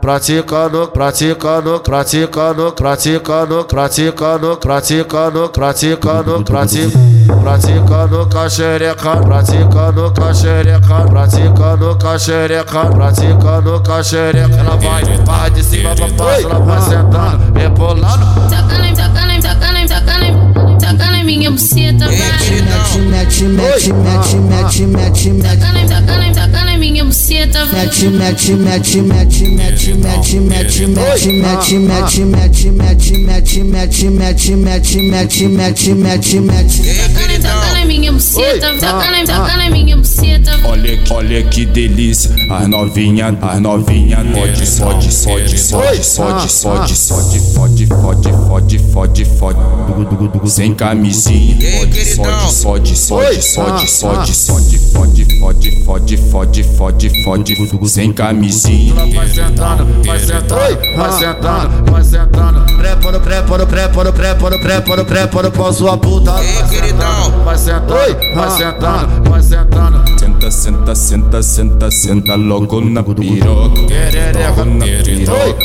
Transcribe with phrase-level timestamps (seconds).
[0.00, 6.42] praticando, praticando, praticando, praticando, praticando, praticando, praticando,
[7.40, 16.48] praticando caxereca, praticando caxereca, praticando caxereca, praticando caxereca, ela vai, vai de cima pra baixo,
[16.48, 18.24] ela vai sentando, rebolando.
[18.50, 22.16] Tocando em, tocando em, tocando em, tocando em, tocando em minha buceta, vai.
[22.16, 25.56] Mete, mete, mete, mete, mete, mete, mete.
[25.56, 25.91] Tocando
[27.46, 27.86] vai.
[27.86, 34.50] Mete, mete, mete, mete, mete, mete, mete, mete, mete, mete, mete, mete, mete, mete, mete,
[34.50, 36.82] mete, mete, mete, mete, mete.
[37.42, 40.60] Tocando em minha buceta, tocando em minha buceta.
[40.64, 46.76] Olha, olha que delícia, as novinha, as novinha, pode, pode, pode, pode, pode,
[47.52, 54.32] pode, pode, pode, pode, pode, pode, pode, sem camisinha, pode, pode, pode, pode, pode, pode,
[54.46, 55.51] pode, pode, pode,
[57.22, 57.54] pode,
[57.88, 58.94] sem camisinha.
[58.94, 62.62] Vai sentando, vai sentando, vai sentando, vai sentando.
[62.76, 66.32] Prepara, prepara, prepara, prepara, prepara, prepara pra sua puta.
[66.32, 70.12] Vai sentando, vai sentando, vai sentando, vai sentando.
[70.22, 73.80] Senta, senta, senta, senta, senta logo na piroca.
[74.40, 75.56] Logo na piroca.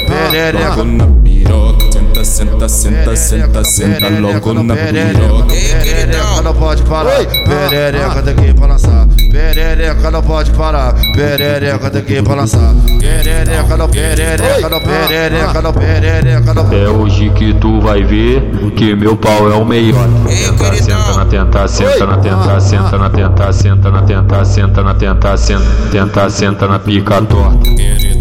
[0.53, 1.87] Logo na piroca.
[2.23, 5.45] Senta, senta, senta, senta, senta logo na piroca.
[5.47, 9.07] Perereca não pode parar, perereca tem que ir pra lançar.
[9.31, 11.46] Perereca não pode parar, perereca
[11.91, 12.73] tem que ir pra lançar.
[12.99, 16.73] Perereca não, perereca não, perereca não, perereca não.
[16.73, 18.41] É hoje que tu vai ver
[18.75, 20.07] que meu pau é o melhor.
[20.29, 25.37] Senta na tenta, senta na tenta, senta na tenta, senta na tenta, senta na tenta,
[25.37, 27.57] senta, tenta, senta na pica torta.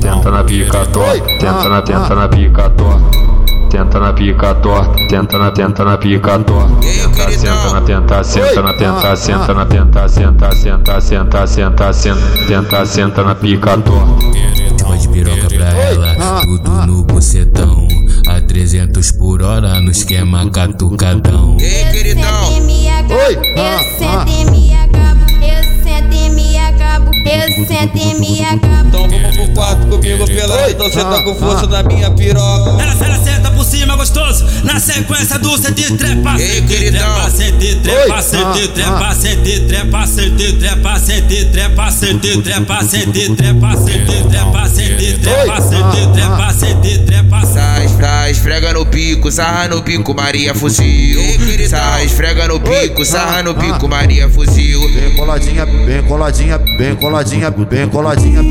[0.01, 3.27] Tenta na pica torta, tenta na tenta na pica torta.
[3.69, 6.75] Tenta na pica torta, tenta na tenta na pica torta.
[6.81, 12.21] Tenta, senta na tenta, senta na tenta, senta na tenta, senta, senta, senta, senta, senta,
[12.49, 14.27] tenta, senta na pica torta.
[15.01, 17.87] De piroca pra ela, tudo no bucetão.
[18.29, 21.57] A 300 por hora no esquema catucadão.
[21.61, 22.49] Ei, queridão.
[22.49, 28.41] Oi, Eu sento e me acabo, eu sento e me acabo, eu sento e me
[28.45, 29.06] acabo.
[29.57, 32.83] Então quarto comigo pela então senta com força na minha piroca.
[32.83, 37.01] Ela, ela senta por cima gostoso, na sequência do sete trepa, Ei, queridão.
[37.01, 43.77] trepa, sete trepa, sete trepa, sete trepa, sete trepa, sete trepa, sete trepa, sete trepa,
[43.79, 49.83] sete trepa, sete trepa, sete trepa, sete trepa, Sai, sai, esfrega no pico, sarra no
[49.83, 51.19] pico, Maria fuzil.
[51.69, 54.81] Sai, esfrega no pico, sarra no pico, Maria fuzil.
[54.93, 58.43] Bem coladinha, bem coladinha, bem coladinha, bem coladinha.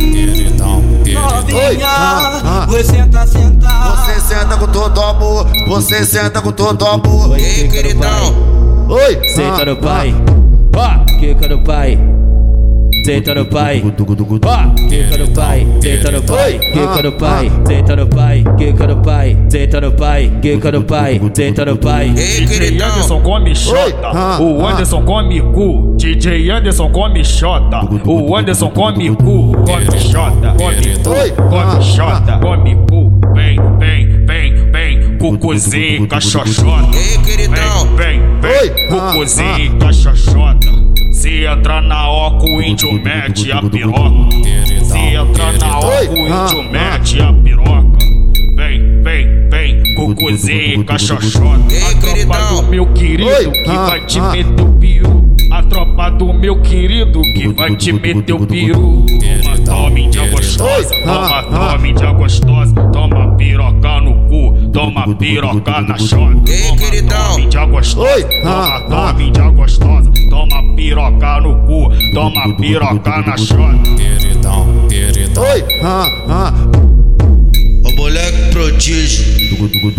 [1.51, 3.67] Novinha, você senta, senta.
[3.67, 7.37] Você senta com todo amor, você senta com todo amor.
[7.37, 8.55] Ei, queridão.
[8.89, 10.13] Oi, Senta no pai,
[10.75, 11.99] ó, quica no pai.
[13.05, 18.07] Senta no pai, ó, quica no pai, senta no pai, quica no pai, senta no
[18.07, 22.13] pai, quica no pai, senta no pai, quica no pai, senta no pai.
[22.17, 22.87] Ei, queridão.
[22.87, 25.93] Anderson come xota, o Anderson come cu.
[25.95, 29.51] DJ Anderson come xota, o Anderson come cu.
[29.51, 33.19] Come xota, come cu, come xota, come cu.
[33.35, 36.97] Vem, vem, vem, vem, cucuzinho, cachoxota.
[36.97, 37.85] Ei, queridão.
[37.95, 41.04] Vem, vem, vem, cucuzinho, cachoxota.
[41.25, 44.29] Se entrar na oca, o índio mete a piroca.
[44.83, 47.97] Se entrar na oca, o índio mete a piroca.
[48.55, 51.73] Vem, vem, vem, cucuzinho, cachoxota.
[51.73, 55.35] Ei, A tropa do meu querido que vai te meter o peru.
[55.51, 59.05] A tropa do meu querido que vai te meter o peru.
[59.07, 60.95] Toma, toma, índia gostosa.
[61.03, 62.75] Toma, toma, índia gostosa.
[62.93, 64.69] Toma piroca no cu.
[64.71, 66.51] Toma piroca na chota.
[66.51, 67.17] Ei, Toma, queridão.
[67.31, 68.29] toma, índia gostosa.
[68.43, 70.14] Toma, toma, índia gostosa.
[70.95, 71.91] Toma piroca no cu.
[72.13, 73.59] Toma piroca na chota.
[75.41, 76.53] oi, ah, ah.
[77.83, 79.25] O moleque prodígio,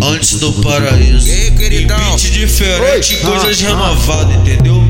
[0.01, 1.29] antes do paraíso.
[1.29, 1.97] Ei, queridão.
[1.97, 4.81] Beat diferente, coisas renovadas, entendeu?